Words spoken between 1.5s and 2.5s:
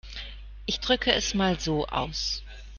so aus.